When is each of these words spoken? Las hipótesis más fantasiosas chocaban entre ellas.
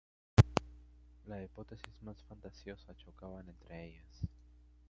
Las 1.27 1.43
hipótesis 1.43 2.01
más 2.01 2.17
fantasiosas 2.23 2.97
chocaban 2.97 3.47
entre 3.47 3.85
ellas. 3.85 4.21